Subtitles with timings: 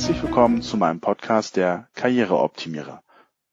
[0.00, 3.02] Herzlich willkommen zu meinem Podcast der Karriereoptimierer.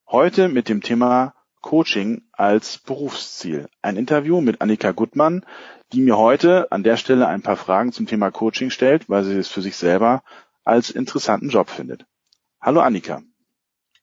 [0.09, 3.67] Heute mit dem Thema Coaching als Berufsziel.
[3.81, 5.45] Ein Interview mit Annika Gutmann,
[5.91, 9.37] die mir heute an der Stelle ein paar Fragen zum Thema Coaching stellt, weil sie
[9.37, 10.23] es für sich selber
[10.63, 12.05] als interessanten Job findet.
[12.61, 13.23] Hallo Annika.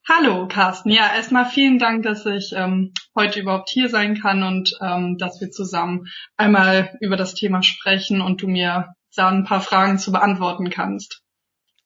[0.06, 0.90] Hallo Carsten.
[0.90, 5.40] Ja, erstmal vielen Dank, dass ich ähm, heute überhaupt hier sein kann und ähm, dass
[5.40, 10.12] wir zusammen einmal über das Thema sprechen und du mir da ein paar Fragen zu
[10.12, 11.23] beantworten kannst.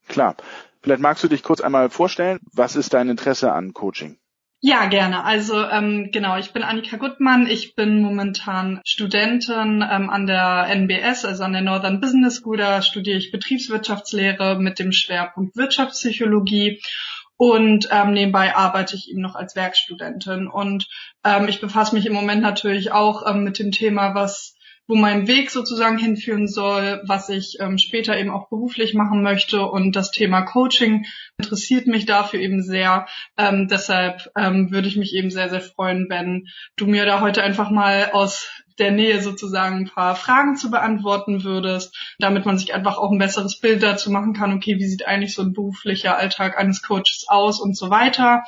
[0.09, 0.37] Klar.
[0.83, 2.39] Vielleicht magst du dich kurz einmal vorstellen.
[2.53, 4.19] Was ist dein Interesse an Coaching?
[4.61, 5.25] Ja, gerne.
[5.25, 7.47] Also ähm, genau, ich bin Annika Gutmann.
[7.47, 12.57] Ich bin momentan Studentin ähm, an der NBS, also an der Northern Business School.
[12.57, 16.81] Da studiere ich Betriebswirtschaftslehre mit dem Schwerpunkt Wirtschaftspsychologie.
[17.37, 20.49] Und ähm, nebenbei arbeite ich eben noch als Werkstudentin.
[20.49, 20.89] Und
[21.23, 24.57] ähm, ich befasse mich im Moment natürlich auch ähm, mit dem Thema, was
[24.89, 29.67] wo mein Weg sozusagen hinführen soll, was ich ähm, später eben auch beruflich machen möchte.
[29.67, 31.05] Und das Thema Coaching
[31.37, 33.07] interessiert mich dafür eben sehr.
[33.37, 37.43] Ähm, deshalb ähm, würde ich mich eben sehr, sehr freuen, wenn du mir da heute
[37.43, 42.73] einfach mal aus der Nähe sozusagen ein paar Fragen zu beantworten würdest, damit man sich
[42.73, 46.17] einfach auch ein besseres Bild dazu machen kann, okay, wie sieht eigentlich so ein beruflicher
[46.17, 48.45] Alltag eines Coaches aus und so weiter.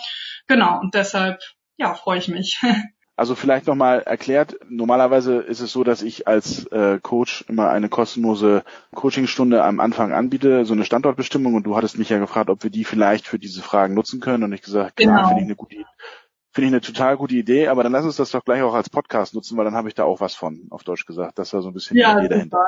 [0.47, 1.41] Genau, und deshalb,
[1.77, 2.61] ja, freue ich mich.
[3.21, 7.91] Also vielleicht nochmal erklärt, normalerweise ist es so, dass ich als äh, Coach immer eine
[7.91, 12.63] kostenlose Coachingstunde am Anfang anbiete, so eine Standortbestimmung und du hattest mich ja gefragt, ob
[12.63, 15.29] wir die vielleicht für diese Fragen nutzen können und ich gesagt, klar, genau.
[15.29, 15.77] finde ich eine gute
[16.51, 18.89] Finde ich eine total gute Idee, aber dann lass uns das doch gleich auch als
[18.89, 21.39] Podcast nutzen, weil dann habe ich da auch was von, auf Deutsch gesagt.
[21.39, 22.65] Das war so ein bisschen ja, die Idee dahinter.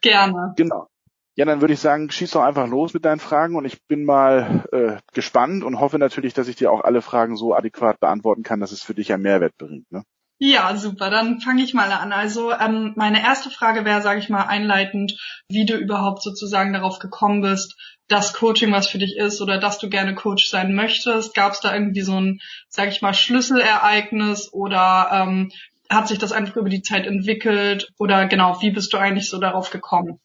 [0.00, 0.54] Gerne.
[0.56, 0.88] Genau.
[1.34, 4.04] Ja, dann würde ich sagen, schieß doch einfach los mit deinen Fragen und ich bin
[4.04, 8.42] mal äh, gespannt und hoffe natürlich, dass ich dir auch alle Fragen so adäquat beantworten
[8.42, 9.90] kann, dass es für dich einen Mehrwert bringt.
[9.90, 10.04] Ne?
[10.44, 11.08] Ja, super.
[11.08, 12.12] Dann fange ich mal an.
[12.12, 15.16] Also ähm, meine erste Frage wäre, sage ich mal, einleitend,
[15.48, 17.76] wie du überhaupt sozusagen darauf gekommen bist,
[18.08, 21.34] dass Coaching was für dich ist oder dass du gerne Coach sein möchtest.
[21.34, 25.52] Gab es da irgendwie so ein, sage ich mal, Schlüsselereignis oder ähm,
[25.88, 29.38] hat sich das einfach über die Zeit entwickelt oder genau, wie bist du eigentlich so
[29.38, 30.18] darauf gekommen?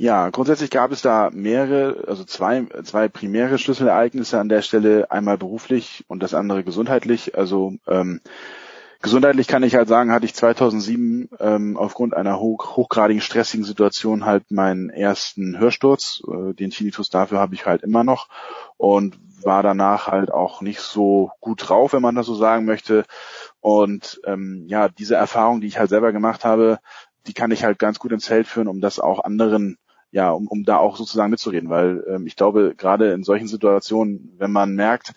[0.00, 5.36] Ja, grundsätzlich gab es da mehrere, also zwei, zwei primäre Schlüsselereignisse an der Stelle, einmal
[5.36, 7.36] beruflich und das andere gesundheitlich.
[7.36, 8.20] Also ähm,
[9.02, 14.24] gesundheitlich kann ich halt sagen, hatte ich 2007 ähm, aufgrund einer hoch, hochgradigen stressigen Situation
[14.24, 16.22] halt meinen ersten Hörsturz.
[16.28, 18.28] Äh, den Tinnitus dafür habe ich halt immer noch
[18.76, 23.04] und war danach halt auch nicht so gut drauf, wenn man das so sagen möchte.
[23.60, 26.78] Und ähm, ja, diese Erfahrung, die ich halt selber gemacht habe,
[27.26, 29.76] die kann ich halt ganz gut ins Feld führen, um das auch anderen
[30.10, 34.34] ja, um, um da auch sozusagen mitzureden, weil ähm, ich glaube, gerade in solchen Situationen,
[34.38, 35.14] wenn man merkt,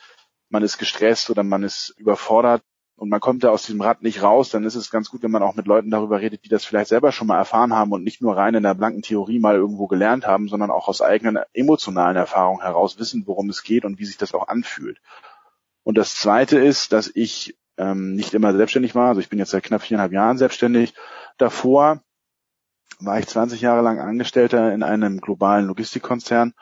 [0.50, 2.62] man ist gestresst oder man ist überfordert
[2.97, 5.31] und man kommt da aus diesem Rad nicht raus, dann ist es ganz gut, wenn
[5.31, 8.03] man auch mit Leuten darüber redet, die das vielleicht selber schon mal erfahren haben und
[8.03, 11.40] nicht nur rein in der blanken Theorie mal irgendwo gelernt haben, sondern auch aus eigenen
[11.53, 15.02] emotionalen Erfahrungen heraus wissen, worum es geht und wie sich das auch anfühlt.
[15.84, 19.09] Und das Zweite ist, dass ich ähm, nicht immer selbstständig war.
[19.09, 20.94] Also ich bin jetzt seit knapp viereinhalb Jahren selbstständig.
[21.38, 22.03] Davor
[23.00, 26.53] war ich 20 Jahre lang Angestellter in einem globalen Logistikkonzern,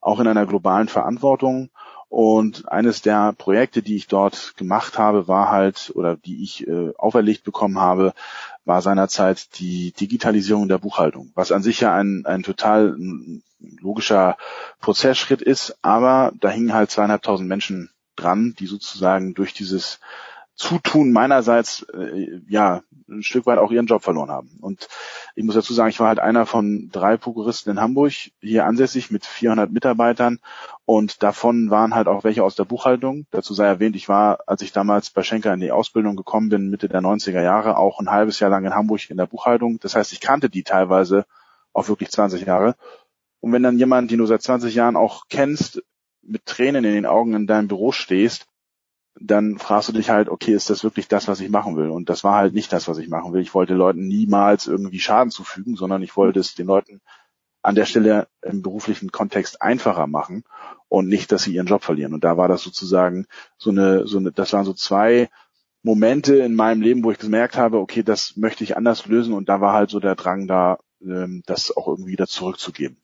[0.00, 1.70] auch in einer globalen Verantwortung.
[2.08, 6.92] Und eines der Projekte, die ich dort gemacht habe, war halt, oder die ich äh,
[6.96, 8.12] auferlegt bekommen habe,
[8.64, 12.96] war seinerzeit die Digitalisierung der Buchhaltung, was an sich ja ein, ein total
[13.80, 14.36] logischer
[14.80, 20.00] Prozessschritt ist, aber da hingen halt zweieinhalbtausend Menschen dran, die sozusagen durch dieses
[20.56, 24.56] Zutun meinerseits äh, ja ein Stück weit auch ihren Job verloren haben.
[24.60, 24.88] Und
[25.34, 29.10] ich muss dazu sagen, ich war halt einer von drei Prokuristen in Hamburg, hier ansässig
[29.10, 30.38] mit 400 Mitarbeitern
[30.84, 33.26] und davon waren halt auch welche aus der Buchhaltung.
[33.30, 36.70] Dazu sei erwähnt, ich war, als ich damals bei Schenker in die Ausbildung gekommen bin,
[36.70, 39.80] Mitte der 90er Jahre, auch ein halbes Jahr lang in Hamburg in der Buchhaltung.
[39.80, 41.26] Das heißt, ich kannte die teilweise
[41.72, 42.76] auch wirklich 20 Jahre.
[43.40, 45.82] Und wenn dann jemand, den du seit 20 Jahren auch kennst,
[46.22, 48.46] mit Tränen in den Augen in deinem Büro stehst
[49.20, 51.88] dann fragst du dich halt, okay, ist das wirklich das, was ich machen will?
[51.90, 53.40] Und das war halt nicht das, was ich machen will.
[53.40, 57.00] Ich wollte Leuten niemals irgendwie Schaden zufügen, sondern ich wollte es den Leuten
[57.62, 60.44] an der Stelle im beruflichen Kontext einfacher machen
[60.88, 62.12] und nicht, dass sie ihren Job verlieren.
[62.12, 63.26] Und da war das sozusagen
[63.56, 65.30] so eine, so eine, das waren so zwei
[65.82, 69.32] Momente in meinem Leben, wo ich gemerkt habe, okay, das möchte ich anders lösen.
[69.32, 72.98] Und da war halt so der Drang da, ähm, das auch irgendwie wieder zurückzugeben.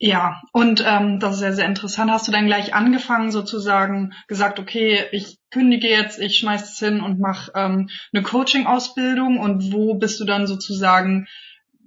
[0.00, 2.10] Ja, und ähm, das ist sehr, sehr interessant.
[2.10, 7.00] Hast du dann gleich angefangen, sozusagen gesagt, okay, ich kündige jetzt, ich schmeiß es hin
[7.00, 11.26] und mache ähm, eine Coaching-Ausbildung und wo bist du dann sozusagen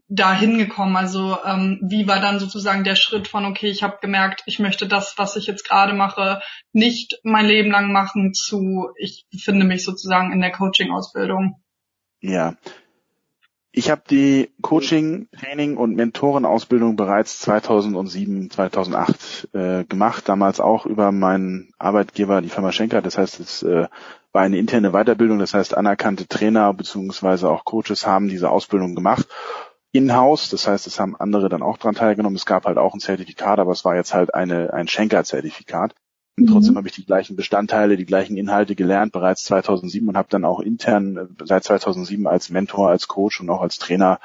[0.09, 0.97] da hingekommen?
[0.97, 4.87] Also ähm, wie war dann sozusagen der Schritt von, okay, ich habe gemerkt, ich möchte
[4.87, 6.41] das, was ich jetzt gerade mache,
[6.73, 11.61] nicht mein Leben lang machen zu, ich befinde mich sozusagen in der Coaching-Ausbildung?
[12.19, 12.57] Ja,
[13.73, 21.13] Ich habe die Coaching, Training und Mentorenausbildung bereits 2007, 2008 äh, gemacht, damals auch über
[21.13, 23.01] meinen Arbeitgeber, die Firma Schenker.
[23.01, 23.87] Das heißt, es äh,
[24.33, 29.27] war eine interne Weiterbildung, das heißt, anerkannte Trainer beziehungsweise auch Coaches haben diese Ausbildung gemacht.
[29.93, 32.35] In-house, das heißt, es haben andere dann auch dran teilgenommen.
[32.35, 35.95] Es gab halt auch ein Zertifikat, aber es war jetzt halt eine, ein Schenker-Zertifikat.
[36.41, 36.47] Mhm.
[36.47, 40.45] Trotzdem habe ich die gleichen Bestandteile, die gleichen Inhalte gelernt bereits 2007 und habe dann
[40.45, 44.19] auch intern äh, seit 2007 als Mentor, als Coach und auch als Trainer,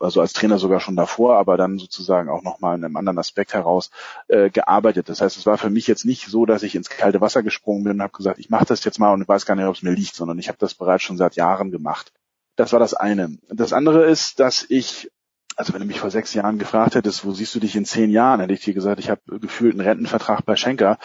[0.00, 3.54] also als Trainer sogar schon davor, aber dann sozusagen auch nochmal in einem anderen Aspekt
[3.54, 3.90] heraus
[4.28, 5.08] äh, gearbeitet.
[5.08, 7.84] Das heißt, es war für mich jetzt nicht so, dass ich ins kalte Wasser gesprungen
[7.84, 9.76] bin und habe gesagt, ich mache das jetzt mal und ich weiß gar nicht, ob
[9.76, 12.12] es mir liegt, sondern ich habe das bereits schon seit Jahren gemacht.
[12.56, 13.38] Das war das eine.
[13.48, 15.10] Das andere ist, dass ich
[15.56, 18.10] also wenn du mich vor sechs Jahren gefragt hättest, wo siehst du dich in zehn
[18.10, 20.98] Jahren, hätte ich dir gesagt, ich habe gefühlt einen Rentenvertrag bei Schenker,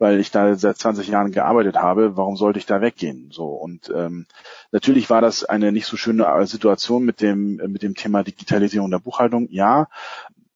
[0.00, 2.16] weil ich da seit 20 Jahren gearbeitet habe.
[2.16, 3.30] Warum sollte ich da weggehen?
[3.30, 4.26] So und ähm,
[4.72, 8.98] natürlich war das eine nicht so schöne Situation mit dem mit dem Thema Digitalisierung der
[8.98, 9.46] Buchhaltung.
[9.50, 9.88] Ja,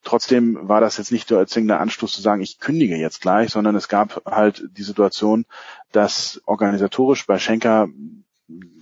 [0.03, 3.77] trotzdem war das jetzt nicht der zwingende Anstoß zu sagen, ich kündige jetzt gleich, sondern
[3.77, 5.45] es gab halt die Situation,
[5.93, 7.89] dass organisatorisch bei Schenker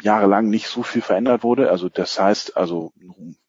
[0.02, 1.70] jahrelang nicht so viel verändert wurde.
[1.70, 2.92] Also das heißt, also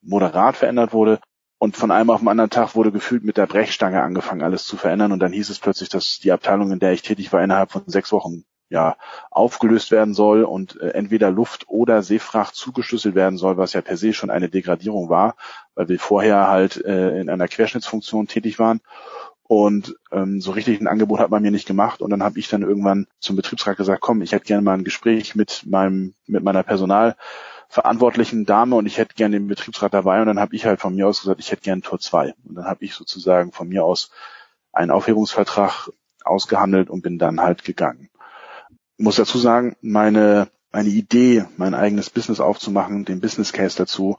[0.01, 1.19] moderat verändert wurde.
[1.63, 4.75] Und von einem auf den anderen Tag wurde gefühlt mit der Brechstange angefangen, alles zu
[4.75, 5.13] verändern.
[5.13, 7.83] Und dann hieß es plötzlich, dass die Abteilung, in der ich tätig war, innerhalb von
[7.85, 8.97] sechs Wochen ja
[9.31, 13.95] aufgelöst werden soll und äh, entweder Luft- oder Seefracht zugeschlüsselt werden soll, was ja per
[13.95, 15.37] se schon eine Degradierung war,
[15.73, 18.81] weil wir vorher halt äh, in einer Querschnittsfunktion tätig waren.
[19.43, 22.01] Und ähm, so richtig ein Angebot hat man mir nicht gemacht.
[22.01, 24.83] Und dann habe ich dann irgendwann zum Betriebsrat gesagt, komm, ich hätte gerne mal ein
[24.83, 26.63] Gespräch mit meinem, mit meiner
[27.73, 30.21] Personalverantwortlichen Dame und ich hätte gerne den Betriebsrat dabei.
[30.21, 32.33] Und dann habe ich halt von mir aus gesagt, ich hätte gerne Tor 2.
[32.45, 34.11] Und dann habe ich sozusagen von mir aus
[34.71, 35.89] einen Aufhebungsvertrag
[36.23, 38.09] ausgehandelt und bin dann halt gegangen.
[38.97, 44.17] Ich muss dazu sagen, meine meine Idee, mein eigenes Business aufzumachen, den Business Case dazu,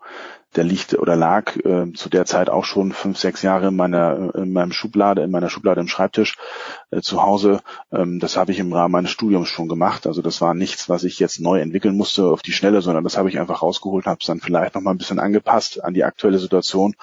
[0.56, 4.35] der liegt oder lag äh, zu der Zeit auch schon fünf, sechs Jahre in meiner
[4.35, 6.37] in meinem Schublade, in meiner Schublade im Schreibtisch
[6.91, 7.61] äh, zu Hause.
[7.93, 10.06] Ähm, das habe ich im Rahmen meines Studiums schon gemacht.
[10.06, 13.17] Also das war nichts, was ich jetzt neu entwickeln musste auf die Schnelle, sondern das
[13.17, 16.05] habe ich einfach rausgeholt, habe es dann vielleicht noch mal ein bisschen angepasst an die
[16.05, 16.95] aktuelle Situation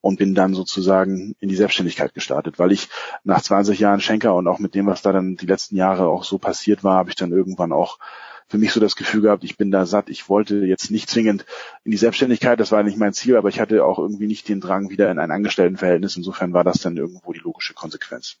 [0.00, 2.88] und bin dann sozusagen in die Selbstständigkeit gestartet, weil ich
[3.24, 6.24] nach 20 Jahren Schenker und auch mit dem, was da dann die letzten Jahre auch
[6.24, 7.98] so passiert war, habe ich dann irgendwann auch
[8.48, 10.08] für mich so das Gefühl gehabt, ich bin da satt.
[10.08, 11.44] Ich wollte jetzt nicht zwingend
[11.84, 14.60] in die Selbstständigkeit, das war nicht mein Ziel, aber ich hatte auch irgendwie nicht den
[14.60, 16.16] Drang wieder in ein Angestelltenverhältnis.
[16.16, 18.38] Insofern war das dann irgendwo die logische Konsequenz.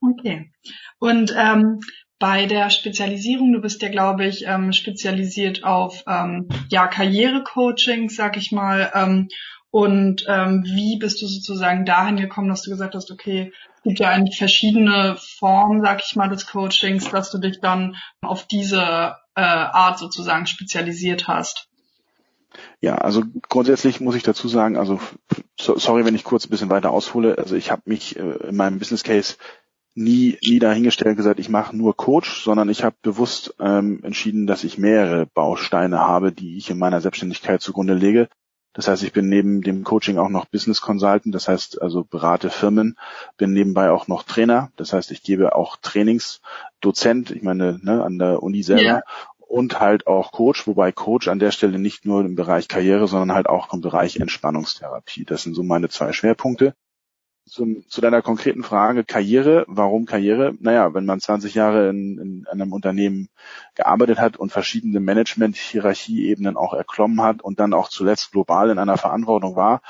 [0.00, 0.50] Okay.
[0.98, 1.80] Und ähm,
[2.18, 8.36] bei der Spezialisierung, du bist ja, glaube ich, ähm, spezialisiert auf ähm, ja Karrierecoaching, sag
[8.36, 8.90] ich mal.
[8.94, 9.28] Ähm,
[9.74, 13.98] und ähm, wie bist du sozusagen dahin gekommen, dass du gesagt hast, okay, es gibt
[13.98, 19.16] ja eigentlich verschiedene Formen, sag ich mal, des Coachings, dass du dich dann auf diese
[19.34, 21.66] äh, Art sozusagen spezialisiert hast?
[22.80, 25.00] Ja, also grundsätzlich muss ich dazu sagen, also
[25.58, 27.36] so, sorry, wenn ich kurz ein bisschen weiter aushole.
[27.36, 29.34] Also ich habe mich äh, in meinem Business Case
[29.96, 34.62] nie, nie dahingestellt gesagt, ich mache nur Coach, sondern ich habe bewusst ähm, entschieden, dass
[34.62, 38.28] ich mehrere Bausteine habe, die ich in meiner Selbstständigkeit zugrunde lege.
[38.74, 42.50] Das heißt, ich bin neben dem Coaching auch noch Business Consultant, das heißt also berate
[42.50, 42.98] Firmen,
[43.38, 46.42] bin nebenbei auch noch Trainer, das heißt, ich gebe auch Trainings,
[46.80, 49.02] Dozent, ich meine ne, an der Uni selber ja.
[49.38, 53.34] und halt auch Coach, wobei Coach an der Stelle nicht nur im Bereich Karriere, sondern
[53.34, 55.24] halt auch im Bereich Entspannungstherapie.
[55.24, 56.74] Das sind so meine zwei Schwerpunkte
[57.46, 59.64] zum, zu deiner konkreten Frage Karriere.
[59.68, 60.54] Warum Karriere?
[60.60, 63.28] Naja, wenn man 20 Jahre in, in einem Unternehmen
[63.74, 68.96] gearbeitet hat und verschiedene Management-Hierarchieebenen auch erklommen hat und dann auch zuletzt global in einer
[68.96, 69.82] Verantwortung war,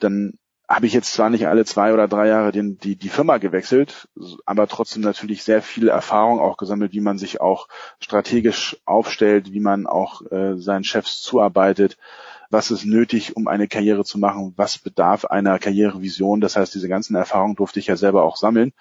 [0.00, 0.38] dann
[0.68, 4.06] habe ich jetzt zwar nicht alle zwei oder drei Jahre den, die, die Firma gewechselt,
[4.44, 7.68] aber trotzdem natürlich sehr viel Erfahrung auch gesammelt, wie man sich auch
[8.00, 11.96] strategisch aufstellt, wie man auch äh, seinen Chefs zuarbeitet,
[12.50, 16.40] was ist nötig, um eine Karriere zu machen, was bedarf einer Karrierevision.
[16.40, 18.72] Das heißt, diese ganzen Erfahrungen durfte ich ja selber auch sammeln.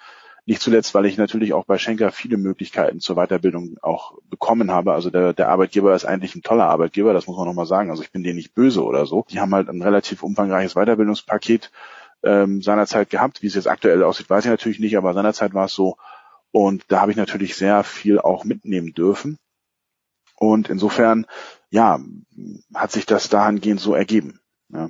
[0.45, 4.93] Nicht zuletzt, weil ich natürlich auch bei Schenker viele Möglichkeiten zur Weiterbildung auch bekommen habe.
[4.93, 7.89] Also der, der Arbeitgeber ist eigentlich ein toller Arbeitgeber, das muss man nochmal sagen.
[7.89, 9.25] Also ich bin denen nicht böse oder so.
[9.29, 11.69] Die haben halt ein relativ umfangreiches Weiterbildungspaket
[12.23, 13.41] ähm, seinerzeit gehabt.
[13.41, 15.97] Wie es jetzt aktuell aussieht, weiß ich natürlich nicht, aber seinerzeit war es so.
[16.51, 19.37] Und da habe ich natürlich sehr viel auch mitnehmen dürfen.
[20.39, 21.25] Und insofern
[21.69, 21.99] ja,
[22.73, 24.39] hat sich das dahingehend so ergeben.
[24.69, 24.89] Ja.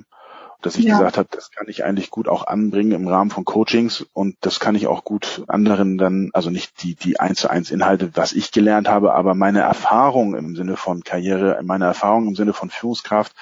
[0.60, 0.94] Dass ich ja.
[0.96, 4.58] gesagt habe, das kann ich eigentlich gut auch anbringen im Rahmen von Coachings und das
[4.58, 8.32] kann ich auch gut anderen dann, also nicht die, die eins zu eins Inhalte, was
[8.32, 12.70] ich gelernt habe, aber meine Erfahrung im Sinne von Karriere, meine Erfahrung im Sinne von
[12.70, 13.36] Führungskraft,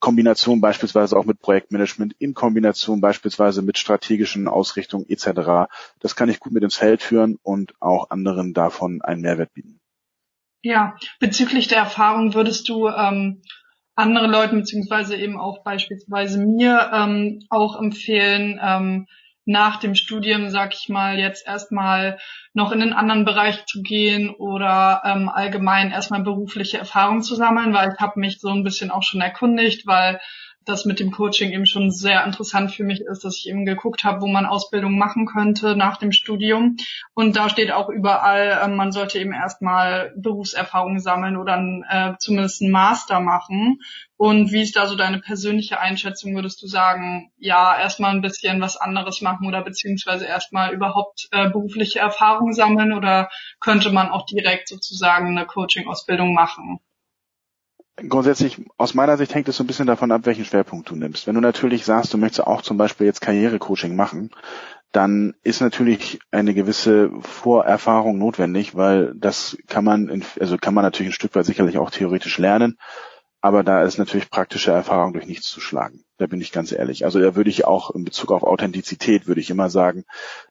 [0.00, 5.70] Kombination beispielsweise auch mit Projektmanagement, in Kombination beispielsweise mit strategischen Ausrichtungen etc.
[6.00, 9.80] Das kann ich gut mit ins Feld führen und auch anderen davon einen Mehrwert bieten.
[10.62, 13.42] Ja, bezüglich der Erfahrung würdest du ähm,
[13.94, 19.06] andere Leuten beziehungsweise eben auch beispielsweise mir ähm, auch empfehlen, ähm,
[19.48, 22.18] nach dem Studium, sag ich mal, jetzt erstmal
[22.52, 27.72] noch in einen anderen Bereich zu gehen oder ähm, allgemein erstmal berufliche Erfahrung zu sammeln,
[27.72, 30.20] weil ich habe mich so ein bisschen auch schon erkundigt, weil
[30.68, 34.04] das mit dem Coaching eben schon sehr interessant für mich ist, dass ich eben geguckt
[34.04, 36.76] habe, wo man Ausbildung machen könnte nach dem Studium.
[37.14, 41.58] Und da steht auch überall, äh, man sollte eben erstmal Berufserfahrung sammeln oder
[41.88, 43.80] äh, zumindest einen Master machen.
[44.16, 46.34] Und wie ist da so deine persönliche Einschätzung?
[46.34, 51.48] Würdest du sagen, ja, erstmal ein bisschen was anderes machen oder beziehungsweise erstmal überhaupt äh,
[51.48, 56.80] berufliche Erfahrung sammeln oder könnte man auch direkt sozusagen eine Coaching-Ausbildung machen?
[58.08, 61.26] Grundsätzlich, aus meiner Sicht hängt es so ein bisschen davon ab, welchen Schwerpunkt du nimmst.
[61.26, 64.30] Wenn du natürlich sagst, du möchtest auch zum Beispiel jetzt Karrierecoaching machen,
[64.92, 70.84] dann ist natürlich eine gewisse Vorerfahrung notwendig, weil das kann man, in, also kann man
[70.84, 72.78] natürlich ein Stück weit sicherlich auch theoretisch lernen,
[73.40, 76.04] aber da ist natürlich praktische Erfahrung durch nichts zu schlagen.
[76.16, 77.04] Da bin ich ganz ehrlich.
[77.04, 80.04] Also da würde ich auch in Bezug auf Authentizität würde ich immer sagen,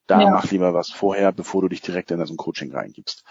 [0.05, 0.29] da ja.
[0.29, 3.25] mach lieber was vorher, bevor du dich direkt in so ein Coaching reingibst.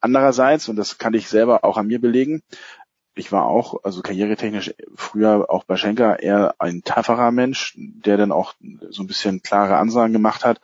[0.00, 2.42] Andererseits, und das kann ich selber auch an mir belegen,
[3.14, 8.32] ich war auch, also karrieretechnisch früher auch bei Schenker eher ein tapferer Mensch, der dann
[8.32, 8.54] auch
[8.90, 10.60] so ein bisschen klare Ansagen gemacht hat.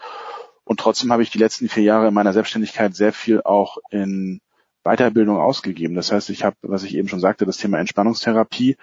[0.64, 4.40] Und trotzdem habe ich die letzten vier Jahre in meiner Selbstständigkeit sehr viel auch in
[4.84, 5.94] Weiterbildung ausgegeben.
[5.94, 8.76] Das heißt, ich habe, was ich eben schon sagte, das Thema Entspannungstherapie.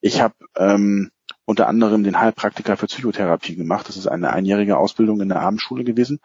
[0.00, 1.10] Ich habe ähm,
[1.44, 3.88] unter anderem den Heilpraktiker für Psychotherapie gemacht.
[3.88, 6.20] Das ist eine einjährige Ausbildung in der Abendschule gewesen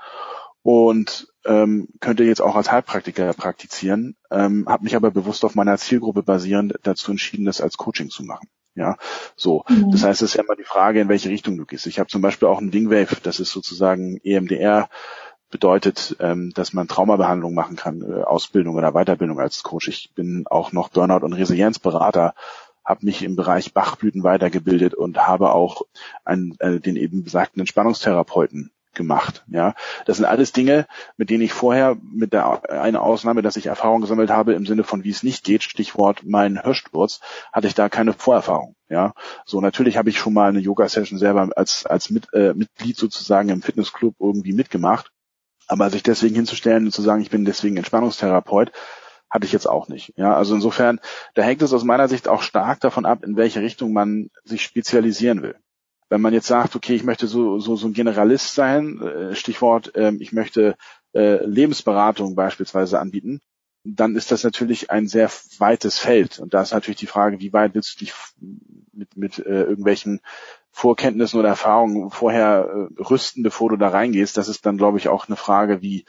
[0.70, 5.76] und ähm, könnte jetzt auch als Heilpraktiker praktizieren, ähm, habe mich aber bewusst auf meiner
[5.80, 8.50] Zielgruppe basierend dazu entschieden, das als Coaching zu machen.
[8.76, 8.98] Ja,
[9.36, 9.64] so.
[9.68, 9.90] Mhm.
[9.90, 11.88] Das heißt, es ist ja immer die Frage, in welche Richtung du gehst.
[11.88, 14.90] Ich habe zum Beispiel auch ein Wingwave, das ist sozusagen EMDR,
[15.50, 19.88] bedeutet, ähm, dass man Traumabehandlung machen kann, äh, Ausbildung oder Weiterbildung als Coach.
[19.88, 22.36] Ich bin auch noch Burnout- und Resilienzberater,
[22.86, 25.82] habe mich im Bereich Bachblüten weitergebildet und habe auch
[26.26, 29.46] einen, äh, den eben besagten Entspannungstherapeuten gemacht.
[29.48, 30.86] Ja, das sind alles Dinge,
[31.18, 34.84] mit denen ich vorher mit der eine Ausnahme, dass ich Erfahrung gesammelt habe im Sinne
[34.84, 37.20] von wie es nicht geht, Stichwort mein Hörsturz,
[37.52, 38.76] hatte ich da keine Vorerfahrung.
[38.90, 39.14] Ja,
[39.46, 42.98] so natürlich habe ich schon mal eine Yoga Session selber als als mit, äh, Mitglied
[42.98, 45.12] sozusagen im Fitnessclub irgendwie mitgemacht,
[45.68, 48.72] aber sich deswegen hinzustellen und zu sagen, ich bin deswegen Entspannungstherapeut,
[49.30, 50.14] hatte ich jetzt auch nicht.
[50.18, 51.00] Ja, also insofern,
[51.36, 54.64] da hängt es aus meiner Sicht auch stark davon ab, in welche Richtung man sich
[54.64, 55.56] spezialisieren will.
[56.10, 59.96] Wenn man jetzt sagt, okay, ich möchte so, so, so ein Generalist sein, äh, Stichwort,
[59.96, 60.76] äh, ich möchte
[61.14, 63.42] äh, Lebensberatung beispielsweise anbieten,
[63.84, 66.40] dann ist das natürlich ein sehr weites Feld.
[66.40, 68.14] Und da ist natürlich die Frage, wie weit willst du dich
[68.92, 70.22] mit, mit äh, irgendwelchen
[70.72, 74.38] Vorkenntnissen oder Erfahrungen vorher äh, rüsten, bevor du da reingehst.
[74.38, 76.06] Das ist dann, glaube ich, auch eine Frage, wie,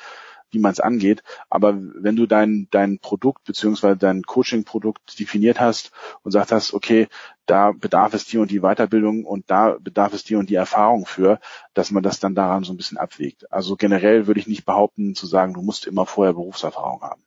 [0.50, 1.22] wie man es angeht.
[1.48, 5.92] Aber wenn du dein, dein Produkt beziehungsweise dein Coaching-Produkt definiert hast
[6.22, 7.08] und sagt hast, okay,
[7.50, 11.06] da bedarf es die und die Weiterbildung und da bedarf es die und die Erfahrung
[11.06, 11.40] für,
[11.74, 13.52] dass man das dann daran so ein bisschen abwägt.
[13.52, 17.22] Also generell würde ich nicht behaupten zu sagen, du musst immer vorher Berufserfahrung haben.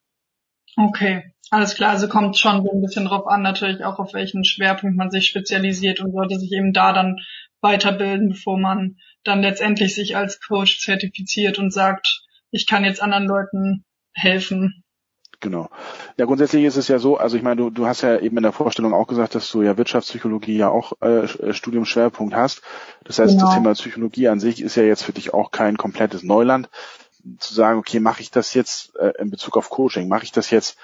[0.76, 1.92] Okay, alles klar.
[1.92, 5.28] Also kommt schon so ein bisschen drauf an, natürlich auch auf welchen Schwerpunkt man sich
[5.28, 7.18] spezialisiert und sollte sich eben da dann
[7.62, 13.26] weiterbilden, bevor man dann letztendlich sich als Coach zertifiziert und sagt, ich kann jetzt anderen
[13.26, 14.83] Leuten helfen.
[15.44, 15.70] Genau.
[16.16, 18.44] Ja, grundsätzlich ist es ja so, also ich meine, du, du hast ja eben in
[18.44, 22.62] der Vorstellung auch gesagt, dass du ja Wirtschaftspsychologie ja auch äh, äh, Studiumschwerpunkt hast.
[23.04, 23.48] Das heißt, genau.
[23.48, 26.70] das Thema Psychologie an sich ist ja jetzt für dich auch kein komplettes Neuland.
[27.40, 30.50] Zu sagen, okay, mache ich das jetzt äh, in Bezug auf Coaching, mache ich das
[30.50, 30.78] jetzt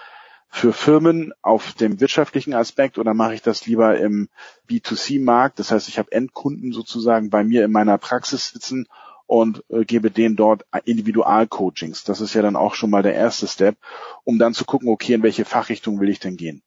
[0.50, 4.28] für Firmen auf dem wirtschaftlichen Aspekt oder mache ich das lieber im
[4.70, 5.60] B2C-Markt?
[5.60, 8.88] Das heißt, ich habe Endkunden sozusagen bei mir in meiner Praxis sitzen
[9.30, 12.04] und äh, gebe denen dort Individualcoachings.
[12.04, 13.78] Das ist ja dann auch schon mal der erste Step,
[14.24, 16.64] um dann zu gucken, okay, in welche Fachrichtung will ich denn gehen?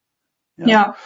[0.57, 0.69] Ja.
[0.69, 0.97] ja.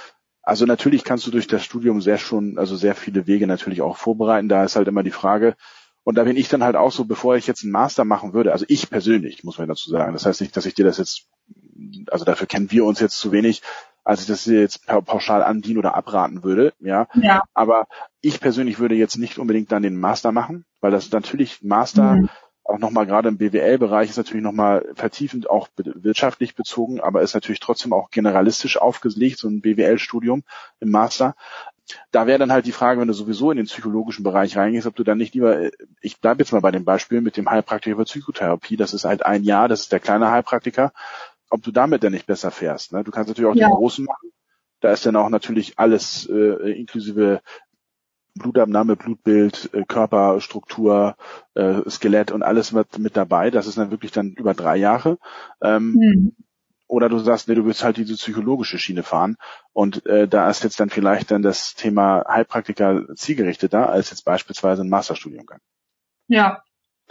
[0.42, 3.96] Also natürlich kannst du durch das Studium sehr schon, also sehr viele Wege natürlich auch
[3.96, 4.50] vorbereiten.
[4.50, 5.56] Da ist halt immer die Frage,
[6.04, 8.52] und da bin ich dann halt auch so, bevor ich jetzt einen Master machen würde,
[8.52, 10.12] also ich persönlich, muss man dazu sagen.
[10.12, 11.26] Das heißt nicht, dass ich dir das jetzt,
[12.10, 13.62] also dafür kennen wir uns jetzt zu wenig,
[14.06, 17.08] als ich das jetzt pauschal andienen oder abraten würde, ja.
[17.14, 17.42] ja.
[17.54, 17.88] Aber
[18.20, 22.28] ich persönlich würde jetzt nicht unbedingt dann den Master machen, weil das natürlich Master mhm.
[22.62, 27.58] auch nochmal gerade im BWL-Bereich ist natürlich nochmal vertiefend auch wirtschaftlich bezogen, aber ist natürlich
[27.58, 30.44] trotzdem auch generalistisch aufgelegt, so ein BWL-Studium
[30.78, 31.34] im Master.
[32.12, 34.94] Da wäre dann halt die Frage, wenn du sowieso in den psychologischen Bereich reingehst, ob
[34.94, 35.68] du dann nicht lieber,
[36.00, 39.26] ich bleibe jetzt mal bei dem Beispiel mit dem Heilpraktiker für Psychotherapie, das ist halt
[39.26, 40.92] ein Jahr, das ist der kleine Heilpraktiker,
[41.50, 42.92] ob du damit denn nicht besser fährst.
[42.92, 43.04] Ne?
[43.04, 43.68] Du kannst natürlich auch ja.
[43.68, 44.30] den großen machen.
[44.80, 47.40] Da ist dann auch natürlich alles äh, inklusive
[48.34, 51.16] Blutabnahme, Blutbild, äh, Körperstruktur,
[51.54, 53.50] äh, Skelett und alles mit, mit dabei.
[53.50, 55.18] Das ist dann wirklich dann über drei Jahre.
[55.62, 56.36] Ähm, mhm.
[56.86, 59.36] oder du sagst, nee, du willst halt diese psychologische Schiene fahren.
[59.72, 64.82] Und äh, da ist jetzt dann vielleicht dann das Thema Heilpraktiker zielgerichteter als jetzt beispielsweise
[64.82, 65.60] ein Masterstudiumgang.
[66.28, 66.62] Ja,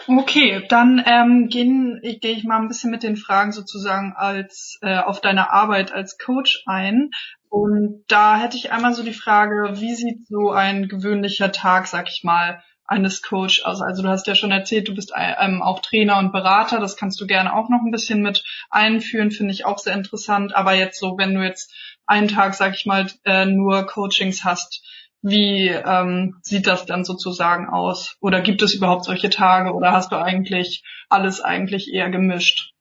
[0.08, 4.98] Okay, dann ähm, gehe geh ich mal ein bisschen mit den Fragen sozusagen als äh,
[4.98, 7.12] auf deine Arbeit als Coach ein.
[7.50, 12.10] Und da hätte ich einmal so die Frage, wie sieht so ein gewöhnlicher Tag, sag
[12.10, 13.82] ich mal, eines Coach aus?
[13.82, 17.20] Also du hast ja schon erzählt, du bist ähm, auch Trainer und Berater, das kannst
[17.22, 20.56] du gerne auch noch ein bisschen mit einführen, finde ich auch sehr interessant.
[20.56, 21.74] Aber jetzt so, wenn du jetzt
[22.06, 24.84] einen Tag, sag ich mal, äh, nur Coachings hast,
[25.26, 28.16] wie ähm, sieht das dann sozusagen aus?
[28.22, 32.74] Oder gibt es überhaupt solche Tage oder hast du eigentlich alles eigentlich eher gemischt?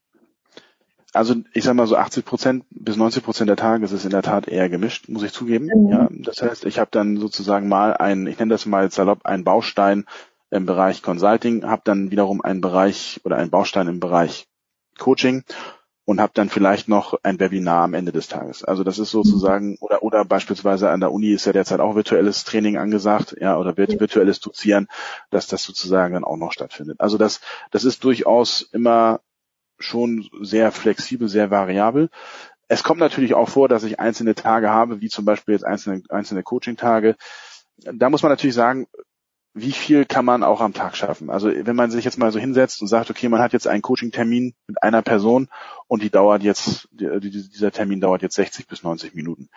[1.14, 4.10] Also ich sag mal so 80 Prozent bis 90 Prozent der Tage ist es in
[4.10, 5.70] der Tat eher gemischt, muss ich zugeben.
[5.74, 5.88] Mhm.
[5.88, 9.44] Ja, das heißt, ich habe dann sozusagen mal ein, ich nenne das mal salopp, einen
[9.44, 10.04] Baustein
[10.50, 14.46] im Bereich Consulting, habe dann wiederum einen Bereich oder einen Baustein im Bereich
[14.98, 15.44] Coaching
[16.06, 18.62] und habe dann vielleicht noch ein Webinar am Ende des Tages.
[18.62, 22.44] Also das ist sozusagen oder oder beispielsweise an der Uni ist ja derzeit auch virtuelles
[22.44, 24.88] Training angesagt, ja oder virtuelles Dozieren,
[25.30, 27.00] dass das sozusagen dann auch noch stattfindet.
[27.00, 29.20] Also das das ist durchaus immer
[29.78, 32.10] schon sehr flexibel, sehr variabel.
[32.68, 36.02] Es kommt natürlich auch vor, dass ich einzelne Tage habe, wie zum Beispiel jetzt einzelne
[36.10, 37.16] einzelne Coaching-Tage.
[37.92, 38.86] Da muss man natürlich sagen,
[39.56, 41.30] wie viel kann man auch am Tag schaffen?
[41.30, 43.82] Also wenn man sich jetzt mal so hinsetzt und sagt, okay, man hat jetzt einen
[43.82, 45.48] Coaching-Termin mit einer Person
[45.86, 49.48] und die dauert jetzt, dieser Termin dauert jetzt 60 bis 90 Minuten.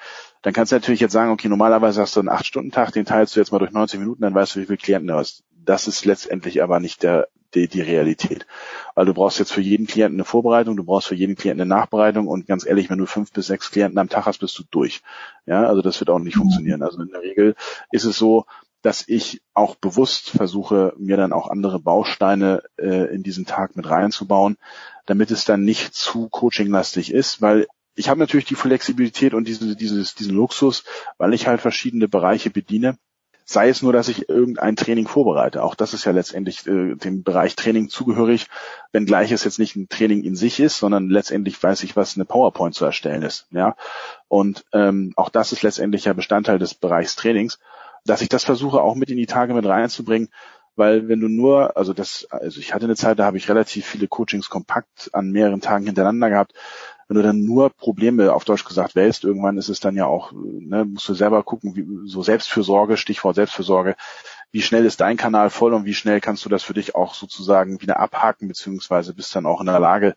[0.43, 3.39] Dann kannst du natürlich jetzt sagen, okay, normalerweise hast du einen 8-Stunden-Tag, den teilst du
[3.39, 5.43] jetzt mal durch 90 Minuten, dann weißt du, wie viele Klienten du hast.
[5.65, 8.45] Das ist letztendlich aber nicht der, die, die Realität.
[8.93, 11.69] Weil du brauchst jetzt für jeden Klienten eine Vorbereitung, du brauchst für jeden Klienten eine
[11.69, 14.63] Nachbereitung und ganz ehrlich, wenn du fünf bis sechs Klienten am Tag hast, bist du
[14.69, 15.01] durch.
[15.47, 16.83] Ja, also das wird auch nicht funktionieren.
[16.83, 17.55] Also in der Regel
[17.91, 18.45] ist es so,
[18.87, 23.89] dass ich auch bewusst versuche, mir dann auch andere Bausteine äh, in diesen Tag mit
[23.89, 24.55] reinzubauen,
[25.05, 29.75] damit es dann nicht zu coachinglastig ist, weil ich habe natürlich die Flexibilität und diese,
[29.75, 30.85] dieses, diesen Luxus,
[31.17, 32.97] weil ich halt verschiedene Bereiche bediene.
[33.43, 35.63] Sei es nur, dass ich irgendein Training vorbereite.
[35.63, 38.47] Auch das ist ja letztendlich äh, dem Bereich Training zugehörig,
[38.93, 42.23] wenngleich es jetzt nicht ein Training in sich ist, sondern letztendlich weiß ich, was eine
[42.23, 43.47] PowerPoint zu erstellen ist.
[43.51, 43.75] Ja,
[44.29, 47.59] und ähm, auch das ist letztendlich ja Bestandteil des Bereichs Trainings
[48.07, 50.29] dass ich das versuche auch mit in die Tage mit reinzubringen,
[50.75, 53.85] weil wenn du nur, also das, also ich hatte eine Zeit, da habe ich relativ
[53.85, 56.53] viele Coachings kompakt an mehreren Tagen hintereinander gehabt.
[57.07, 60.33] Wenn du dann nur Probleme auf Deutsch gesagt wählst, irgendwann ist es dann ja auch,
[60.33, 63.95] ne, musst du selber gucken, wie, so Selbstfürsorge, Stichwort Selbstfürsorge,
[64.51, 67.15] wie schnell ist dein Kanal voll und wie schnell kannst du das für dich auch
[67.15, 70.15] sozusagen wieder abhaken, beziehungsweise bist dann auch in der Lage,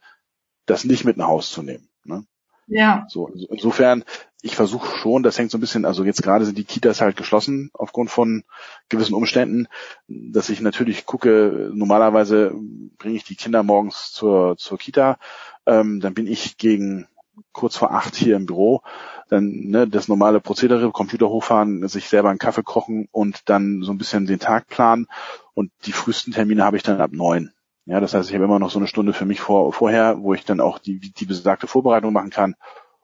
[0.67, 1.89] das nicht mit nach Haus zu nehmen.
[2.05, 2.25] Ne?
[2.71, 3.05] Ja.
[3.09, 4.05] So, insofern,
[4.43, 7.17] ich versuche schon, das hängt so ein bisschen, also jetzt gerade sind die Kitas halt
[7.17, 8.45] geschlossen aufgrund von
[8.89, 9.67] gewissen Umständen,
[10.09, 12.55] dass ich natürlich gucke, normalerweise
[12.97, 15.19] bringe ich die Kinder morgens zur, zur Kita,
[15.67, 17.09] ähm, dann bin ich gegen
[17.53, 18.83] kurz vor acht hier im Büro,
[19.29, 23.91] dann ne, das normale Prozedere, Computer hochfahren, sich selber einen Kaffee kochen und dann so
[23.93, 25.09] ein bisschen den Tag planen
[25.55, 27.53] und die frühesten Termine habe ich dann ab neun.
[27.91, 30.33] Ja, das heißt, ich habe immer noch so eine Stunde für mich vor, vorher, wo
[30.33, 32.55] ich dann auch die, die besagte Vorbereitung machen kann.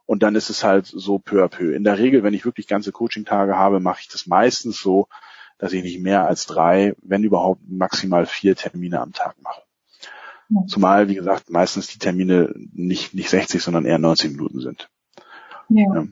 [0.06, 1.74] Und dann ist es halt so peu à peu.
[1.74, 5.08] In der Regel, wenn ich wirklich ganze Coaching-Tage habe, mache ich das meistens so,
[5.58, 9.62] dass ich nicht mehr als drei, wenn überhaupt maximal vier Termine am Tag mache.
[10.68, 14.88] Zumal, wie gesagt, meistens die Termine nicht, nicht 60, sondern eher 90 Minuten sind.
[15.68, 16.06] Ja.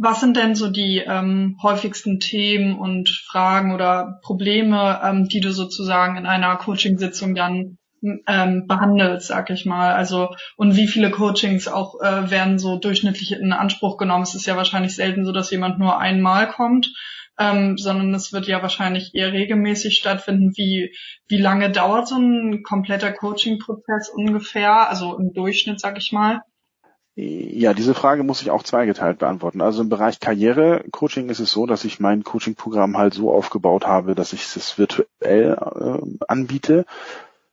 [0.00, 5.52] Was sind denn so die ähm, häufigsten Themen und Fragen oder Probleme, ähm, die du
[5.52, 9.92] sozusagen in einer Coachingsitzung dann ähm, behandelst, sag ich mal?
[9.92, 14.22] Also und wie viele Coachings auch äh, werden so durchschnittlich in Anspruch genommen?
[14.22, 16.92] Es ist ja wahrscheinlich selten so, dass jemand nur einmal kommt,
[17.36, 20.52] ähm, sondern es wird ja wahrscheinlich eher regelmäßig stattfinden.
[20.56, 20.94] Wie
[21.26, 24.88] wie lange dauert so ein kompletter Coaching-Prozess ungefähr?
[24.88, 26.42] Also im Durchschnitt, sag ich mal.
[27.20, 29.60] Ja, diese Frage muss ich auch zweigeteilt beantworten.
[29.60, 34.14] Also im Bereich Karriere-Coaching ist es so, dass ich mein Coaching-Programm halt so aufgebaut habe,
[34.14, 36.86] dass ich es virtuell äh, anbiete.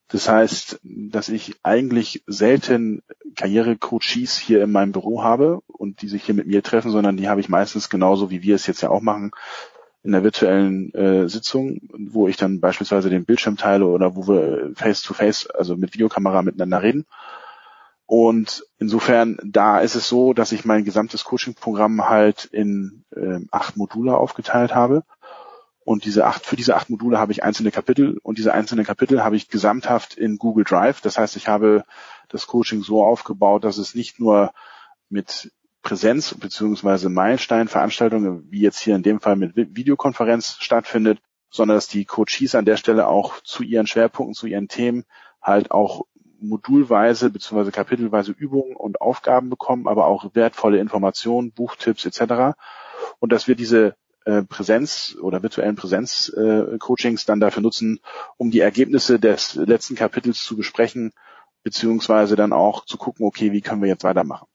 [0.08, 3.02] Das heißt, dass ich eigentlich selten
[3.36, 7.28] Karriere-Coaches hier in meinem Büro habe und die sich hier mit mir treffen, sondern die
[7.28, 9.32] habe ich meistens genauso, wie wir es jetzt ja auch machen,
[10.04, 14.74] in der virtuellen äh, Sitzung, wo ich dann beispielsweise den Bildschirm teile oder wo wir
[14.76, 17.08] face-to-face, -face, also mit Videokamera miteinander reden.
[18.08, 23.78] Und insofern, da ist es so, dass ich mein gesamtes Coaching-Programm halt in äh, acht
[23.78, 25.04] Module aufgeteilt habe.
[25.84, 29.24] Und diese acht, für diese acht Module habe ich einzelne Kapitel und diese einzelnen Kapitel
[29.24, 31.02] habe ich gesamthaft in Google Drive.
[31.02, 31.84] Das heißt, ich habe
[32.30, 34.52] das Coaching so aufgebaut, dass es nicht nur
[35.10, 35.52] mit
[35.84, 41.20] Präsenz beziehungsweise Meilenstein-Veranstaltungen, wie jetzt hier in dem Fall mit Videokonferenz stattfindet,
[41.52, 45.06] sondern dass die Coaches an der Stelle auch zu ihren Schwerpunkten, zu ihren Themen
[45.40, 46.06] halt auch
[46.48, 47.72] modulweise bzw.
[47.72, 52.56] kapitelweise Übungen und Aufgaben bekommen, aber auch wertvolle Informationen, Buchtipps etc.
[53.20, 58.00] Und dass wir diese äh, Präsenz oder virtuellen Präsenz-Coachings äh, dann dafür nutzen,
[58.38, 61.12] um die Ergebnisse des letzten Kapitels zu besprechen,
[61.64, 64.48] beziehungsweise dann auch zu gucken, okay, wie können wir jetzt weitermachen.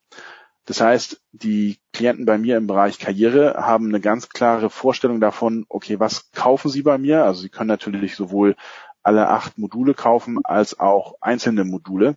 [0.66, 5.66] Das heißt, die Klienten bei mir im Bereich Karriere haben eine ganz klare Vorstellung davon,
[5.68, 7.24] okay, was kaufen sie bei mir?
[7.24, 8.54] Also sie können natürlich sowohl
[9.02, 12.16] alle acht Module kaufen als auch einzelne Module.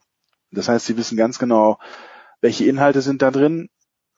[0.51, 1.79] Das heißt, sie wissen ganz genau,
[2.41, 3.69] welche Inhalte sind da drin,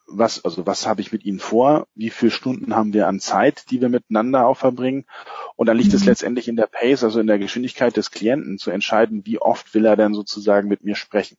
[0.07, 3.71] was, also was habe ich mit ihnen vor, wie viele Stunden haben wir an Zeit,
[3.71, 5.05] die wir miteinander auch verbringen.
[5.55, 5.95] Und dann liegt mhm.
[5.95, 9.73] es letztendlich in der Pace, also in der Geschwindigkeit des Klienten zu entscheiden, wie oft
[9.73, 11.37] will er denn sozusagen mit mir sprechen.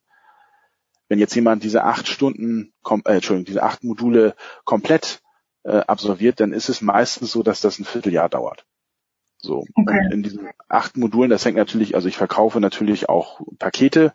[1.08, 4.34] Wenn jetzt jemand diese acht Stunden, äh, Entschuldigung, diese acht Module
[4.64, 5.22] komplett
[5.62, 8.66] äh, absolviert, dann ist es meistens so, dass das ein Vierteljahr dauert.
[9.46, 9.64] So.
[9.74, 10.08] Okay.
[10.12, 14.12] In diesen acht Modulen, das hängt natürlich, also ich verkaufe natürlich auch Pakete,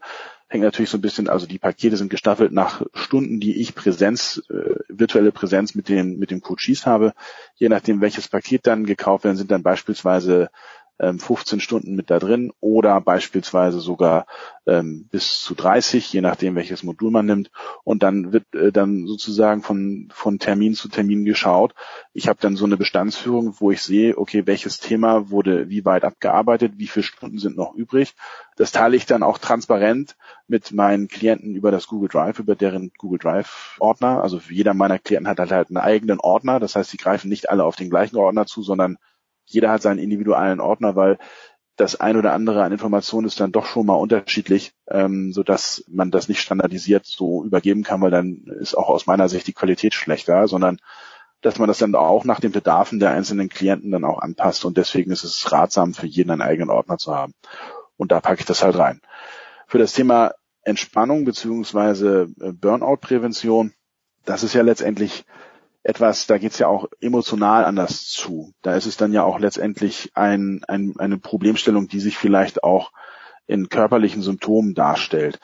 [0.47, 4.43] hängt natürlich so ein bisschen, also die Pakete sind gestaffelt nach Stunden, die ich Präsenz,
[4.49, 7.13] äh, virtuelle Präsenz mit den, mit dem Coaches habe.
[7.55, 10.49] Je nachdem, welches Paket dann gekauft werden, sind dann beispielsweise
[11.01, 14.27] 15 ähm, Stunden mit da drin oder beispielsweise sogar
[14.67, 17.49] ähm, bis zu 30, je nachdem welches Modul man nimmt.
[17.83, 21.73] Und dann wird äh, dann sozusagen von, von Termin zu Termin geschaut.
[22.13, 26.03] Ich habe dann so eine Bestandsführung, wo ich sehe, okay, welches Thema wurde wie weit
[26.03, 28.13] abgearbeitet, wie viele Stunden sind noch übrig.
[28.55, 30.15] Das teile ich dann auch transparent
[30.47, 34.21] mit meinen Klienten über das Google Drive, über deren Google Drive Ordner.
[34.21, 36.59] Also jeder meiner Klienten hat halt einen eigenen Ordner.
[36.59, 38.97] Das heißt, sie greifen nicht alle auf den gleichen Ordner zu, sondern
[39.45, 41.17] jeder hat seinen individuellen Ordner, weil
[41.75, 45.83] das ein oder andere an Informationen ist dann doch schon mal unterschiedlich, ähm, so dass
[45.87, 49.53] man das nicht standardisiert so übergeben kann, weil dann ist auch aus meiner Sicht die
[49.53, 50.77] Qualität schlechter, sondern
[51.41, 54.77] dass man das dann auch nach den Bedarfen der einzelnen Klienten dann auch anpasst und
[54.77, 57.33] deswegen ist es ratsam für jeden einen eigenen Ordner zu haben.
[57.97, 59.01] Und da packe ich das halt rein.
[59.65, 63.73] Für das Thema Entspannung beziehungsweise äh, Burnout-Prävention,
[64.25, 65.25] das ist ja letztendlich
[65.83, 68.53] etwas, da geht's ja auch emotional anders zu.
[68.61, 72.91] Da ist es dann ja auch letztendlich ein, ein, eine Problemstellung, die sich vielleicht auch
[73.47, 75.39] in körperlichen Symptomen darstellt.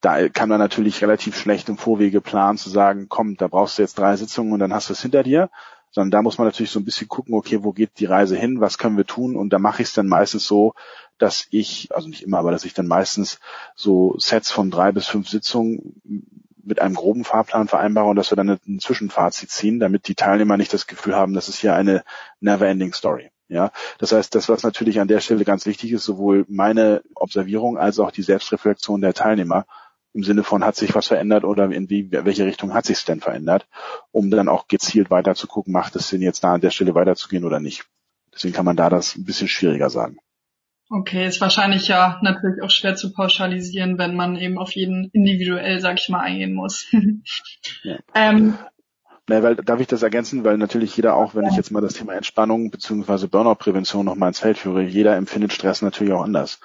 [0.00, 3.82] Da kann man natürlich relativ schlecht im Vorwege planen zu sagen, komm, da brauchst du
[3.82, 5.50] jetzt drei Sitzungen und dann hast du es hinter dir.
[5.90, 8.60] Sondern da muss man natürlich so ein bisschen gucken, okay, wo geht die Reise hin,
[8.60, 9.36] was können wir tun?
[9.36, 10.74] Und da mache ich es dann meistens so,
[11.18, 13.38] dass ich, also nicht immer, aber dass ich dann meistens
[13.76, 18.36] so Sets von drei bis fünf Sitzungen mit einem groben Fahrplan vereinbare und dass wir
[18.36, 22.04] dann ein Zwischenfazit ziehen, damit die Teilnehmer nicht das Gefühl haben, das ist hier eine
[22.40, 23.30] never-ending Story.
[23.48, 27.76] Ja, das heißt, das, was natürlich an der Stelle ganz wichtig ist, sowohl meine Observierung
[27.76, 29.66] als auch die Selbstreflexion der Teilnehmer
[30.14, 33.04] im Sinne von hat sich was verändert oder in wie, welche Richtung hat sich es
[33.04, 33.66] denn verändert,
[34.12, 36.94] um dann auch gezielt weiter zu gucken, macht es Sinn jetzt da an der Stelle
[36.94, 37.84] weiterzugehen oder nicht.
[38.32, 40.18] Deswegen kann man da das ein bisschen schwieriger sagen.
[40.90, 45.80] Okay, ist wahrscheinlich ja natürlich auch schwer zu pauschalisieren, wenn man eben auf jeden individuell,
[45.80, 46.86] sag ich mal, eingehen muss.
[47.82, 47.96] ja.
[48.14, 48.58] ähm,
[49.26, 50.44] na, weil, darf ich das ergänzen?
[50.44, 54.40] Weil natürlich jeder auch, wenn ich jetzt mal das Thema Entspannung beziehungsweise Burnout-Prävention nochmal ins
[54.40, 56.60] Feld führe, jeder empfindet Stress natürlich auch anders.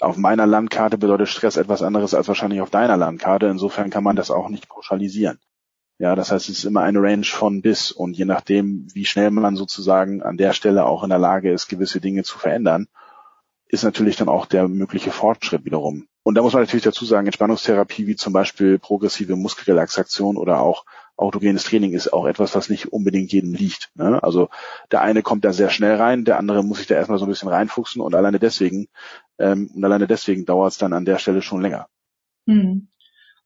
[0.00, 3.46] Auf meiner Landkarte bedeutet Stress etwas anderes als wahrscheinlich auf deiner Landkarte.
[3.46, 5.38] Insofern kann man das auch nicht pauschalisieren.
[5.98, 9.32] Ja, das heißt, es ist immer eine Range von bis und je nachdem, wie schnell
[9.32, 12.86] man sozusagen an der Stelle auch in der Lage ist, gewisse Dinge zu verändern,
[13.68, 16.08] ist natürlich dann auch der mögliche Fortschritt wiederum.
[16.22, 20.84] Und da muss man natürlich dazu sagen, Entspannungstherapie wie zum Beispiel progressive Muskelrelaxation oder auch
[21.16, 23.90] autogenes Training ist auch etwas, was nicht unbedingt jedem liegt.
[23.94, 24.22] Ne?
[24.22, 24.50] Also
[24.90, 27.30] der eine kommt da sehr schnell rein, der andere muss sich da erstmal so ein
[27.30, 28.88] bisschen reinfuchsen und alleine deswegen
[29.38, 31.88] ähm, und alleine deswegen dauert es dann an der Stelle schon länger.
[32.46, 32.88] Hm.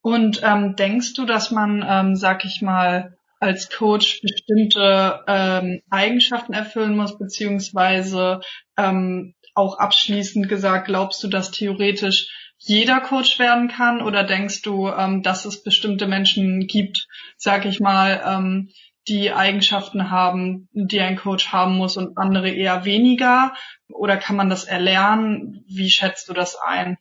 [0.00, 6.52] Und ähm, denkst du, dass man, ähm, sag ich mal, als Coach bestimmte ähm, Eigenschaften
[6.52, 8.40] erfüllen muss, beziehungsweise
[8.76, 14.88] ähm, auch abschließend gesagt, glaubst du, dass theoretisch jeder Coach werden kann oder denkst du,
[14.88, 18.70] ähm, dass es bestimmte Menschen gibt, sag ich mal, ähm,
[19.08, 23.52] die Eigenschaften haben, die ein Coach haben muss und andere eher weniger?
[23.88, 25.64] Oder kann man das erlernen?
[25.66, 26.98] Wie schätzt du das ein?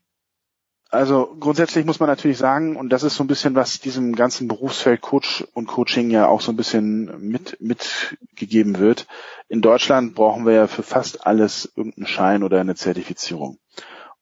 [0.92, 4.50] Also grundsätzlich muss man natürlich sagen, und das ist so ein bisschen, was diesem ganzen
[4.50, 9.08] Berufsfeld Coach und Coaching ja auch so ein bisschen mit, mitgegeben wird.
[9.48, 13.58] In Deutschland brauchen wir ja für fast alles irgendeinen Schein oder eine Zertifizierung.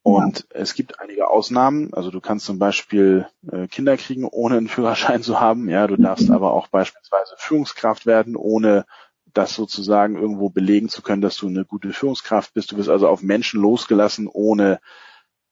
[0.04, 0.62] Und ja.
[0.62, 1.92] es gibt einige Ausnahmen.
[1.96, 5.70] Also du kannst zum Beispiel äh, Kinder kriegen, ohne einen Führerschein zu haben.
[5.70, 6.36] Ja, du darfst mhm.
[6.36, 8.86] aber auch beispielsweise Führungskraft werden, ohne
[9.34, 12.72] das sozusagen irgendwo belegen zu können, dass du eine gute Führungskraft bist.
[12.72, 14.80] Du wirst also auf Menschen losgelassen, ohne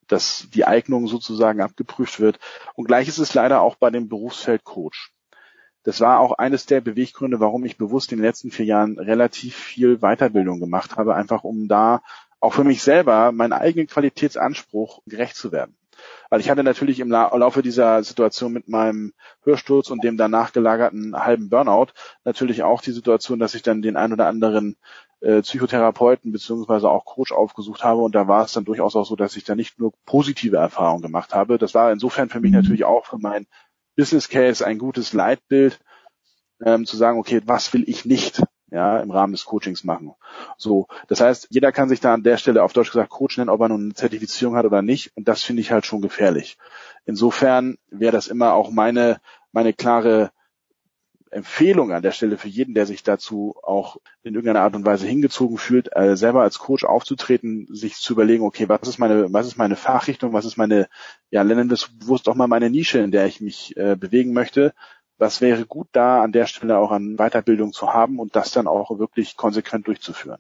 [0.08, 2.40] dass die Eignung sozusagen abgeprüft wird.
[2.76, 5.14] Und gleich ist es leider auch bei dem Berufsfeld Coach.
[5.84, 9.56] Das war auch eines der Beweggründe, warum ich bewusst in den letzten vier Jahren relativ
[9.56, 12.02] viel Weiterbildung gemacht habe, einfach um da
[12.40, 15.78] auch für mich selber meinen eigenen Qualitätsanspruch gerecht zu werden.
[16.30, 21.16] Weil ich hatte natürlich im Laufe dieser Situation mit meinem Hörsturz und dem danach gelagerten
[21.16, 21.88] halben Burnout
[22.24, 24.78] natürlich auch die Situation, dass ich dann den ein oder anderen
[25.22, 29.16] äh, Psychotherapeuten beziehungsweise auch Coach aufgesucht habe und da war es dann durchaus auch so,
[29.16, 31.58] dass ich da nicht nur positive Erfahrungen gemacht habe.
[31.58, 32.58] Das war insofern für mich mhm.
[32.58, 33.48] natürlich auch für mein
[33.96, 35.80] Business Case ein gutes Leitbild,
[36.64, 38.42] ähm, zu sagen, okay, was will ich nicht?
[38.70, 40.14] ja, im Rahmen des Coachings machen.
[40.58, 43.50] So, das heißt, jeder kann sich da an der Stelle auf Deutsch gesagt Coach nennen,
[43.50, 45.16] ob er nun eine Zertifizierung hat oder nicht.
[45.16, 46.58] Und das finde ich halt schon gefährlich.
[47.06, 50.32] Insofern wäre das immer auch meine, meine klare
[51.32, 55.08] Empfehlung an der Stelle für jeden, der sich dazu auch in irgendeiner Art und Weise
[55.08, 59.48] hingezogen fühlt, äh, selber als Coach aufzutreten, sich zu überlegen, okay, was ist meine, was
[59.48, 60.88] ist meine Fachrichtung, was ist meine,
[61.30, 64.34] ja, nennen wir es bewusst auch mal meine Nische, in der ich mich äh, bewegen
[64.34, 64.74] möchte.
[65.18, 68.68] Was wäre gut da an der Stelle auch an Weiterbildung zu haben und das dann
[68.68, 70.40] auch wirklich konsequent durchzuführen.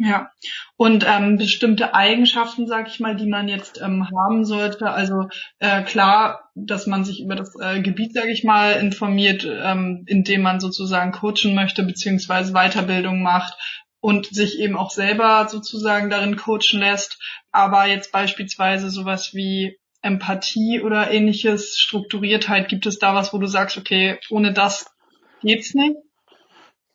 [0.00, 0.30] Ja,
[0.76, 4.90] und ähm, bestimmte Eigenschaften, sag ich mal, die man jetzt ähm, haben sollte.
[4.90, 10.04] Also äh, klar, dass man sich über das äh, Gebiet, sag ich mal, informiert, ähm,
[10.06, 13.58] indem man sozusagen coachen möchte beziehungsweise Weiterbildung macht
[13.98, 17.18] und sich eben auch selber sozusagen darin coachen lässt.
[17.50, 23.48] Aber jetzt beispielsweise sowas wie Empathie oder ähnliches, Strukturiertheit, gibt es da was, wo du
[23.48, 24.86] sagst, okay, ohne das
[25.42, 25.96] geht's nicht?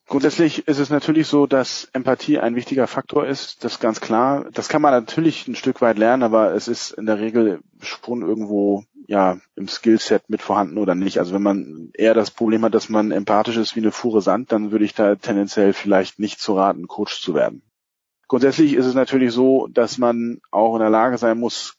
[0.08, 4.50] Grundsätzlich ist es natürlich so, dass Empathie ein wichtiger Faktor ist, das ist ganz klar.
[4.54, 8.22] Das kann man natürlich ein Stück weit lernen, aber es ist in der Regel schon
[8.22, 11.20] irgendwo ja im Skillset mit vorhanden oder nicht.
[11.20, 14.52] Also wenn man eher das Problem hat, dass man empathisch ist wie eine Fuhre Sand,
[14.52, 17.62] dann würde ich da tendenziell vielleicht nicht zu raten, Coach zu werden.
[18.28, 21.76] Grundsätzlich ist es natürlich so, dass man auch in der Lage sein muss,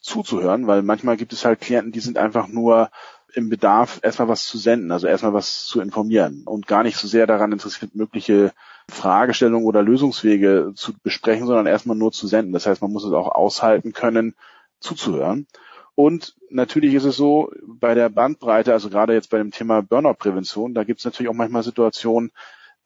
[0.00, 2.90] zuzuhören, weil manchmal gibt es halt Klienten, die sind einfach nur
[3.34, 7.08] im Bedarf, erstmal was zu senden, also erstmal was zu informieren und gar nicht so
[7.08, 8.52] sehr daran interessiert, mögliche
[8.90, 12.52] Fragestellungen oder Lösungswege zu besprechen, sondern erstmal nur zu senden.
[12.52, 14.34] Das heißt, man muss es auch aushalten können,
[14.80, 15.46] zuzuhören.
[15.94, 20.74] Und natürlich ist es so, bei der Bandbreite, also gerade jetzt bei dem Thema Burnout-Prävention,
[20.74, 22.32] da gibt es natürlich auch manchmal Situationen,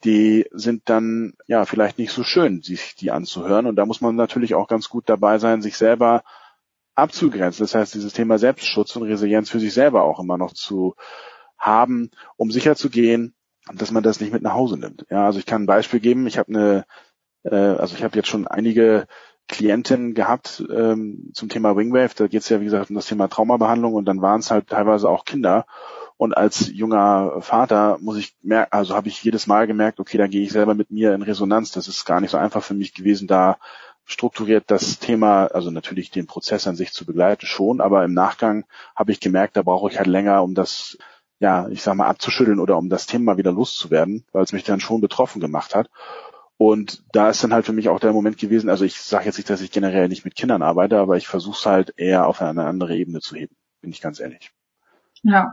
[0.04, 3.66] die sind dann ja vielleicht nicht so schön, sich die anzuhören.
[3.66, 6.24] Und da muss man natürlich auch ganz gut dabei sein, sich selber
[6.94, 7.64] abzugrenzen.
[7.64, 10.94] Das heißt, dieses Thema Selbstschutz und Resilienz für sich selber auch immer noch zu
[11.58, 13.34] haben, um sicher zu gehen,
[13.72, 15.06] dass man das nicht mit nach Hause nimmt.
[15.10, 16.26] Ja, also ich kann ein Beispiel geben.
[16.26, 16.84] Ich habe eine,
[17.44, 19.06] äh, also ich habe jetzt schon einige
[19.48, 22.14] Klientinnen gehabt ähm, zum Thema Wingwave.
[22.14, 24.68] Da geht es ja, wie gesagt, um das Thema Traumabehandlung und dann waren es halt
[24.68, 25.66] teilweise auch Kinder.
[26.16, 30.26] Und als junger Vater muss ich merken, also habe ich jedes Mal gemerkt, okay, da
[30.26, 31.72] gehe ich selber mit mir in Resonanz.
[31.72, 33.58] Das ist gar nicht so einfach für mich gewesen, da
[34.04, 38.64] strukturiert das Thema, also natürlich den Prozess an sich zu begleiten schon, aber im Nachgang
[38.94, 40.98] habe ich gemerkt, da brauche ich halt länger, um das,
[41.38, 44.80] ja, ich sag mal, abzuschütteln oder um das Thema wieder loszuwerden, weil es mich dann
[44.80, 45.90] schon betroffen gemacht hat.
[46.56, 49.38] Und da ist dann halt für mich auch der Moment gewesen, also ich sage jetzt
[49.38, 52.40] nicht, dass ich generell nicht mit Kindern arbeite, aber ich versuche es halt eher auf
[52.40, 54.52] eine andere Ebene zu heben, bin ich ganz ehrlich.
[55.22, 55.50] Ja,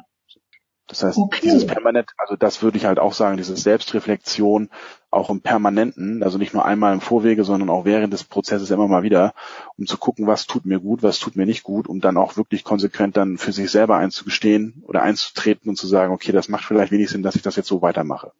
[0.91, 1.39] das heißt, okay.
[1.41, 4.69] dieses permanent, also das würde ich halt auch sagen, diese Selbstreflexion
[5.09, 8.89] auch im Permanenten, also nicht nur einmal im Vorwege, sondern auch während des Prozesses immer
[8.89, 9.33] mal wieder,
[9.77, 12.35] um zu gucken, was tut mir gut, was tut mir nicht gut, um dann auch
[12.35, 16.65] wirklich konsequent dann für sich selber einzugestehen oder einzutreten und zu sagen, okay, das macht
[16.65, 18.33] vielleicht wenig Sinn, dass ich das jetzt so weitermache.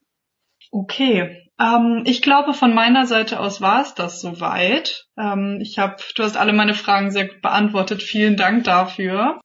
[0.71, 5.07] Okay, ähm, ich glaube, von meiner Seite aus war es das soweit.
[5.17, 8.03] Ähm, ich habe, du hast alle meine Fragen sehr gut beantwortet.
[8.03, 9.39] Vielen Dank dafür.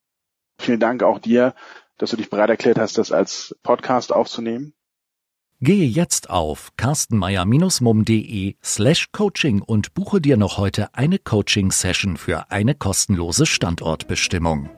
[0.58, 1.54] Vielen Dank auch dir
[1.98, 4.74] dass du dich bereit erklärt hast, das als Podcast aufzunehmen.
[5.60, 12.74] Gehe jetzt auf carstenmeier-mum.de slash coaching und buche dir noch heute eine Coaching-Session für eine
[12.74, 14.68] kostenlose Standortbestimmung.